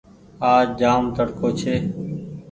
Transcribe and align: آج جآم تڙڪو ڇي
آج 0.51 0.67
جآم 0.79 1.03
تڙڪو 1.15 1.47
ڇي 1.59 1.75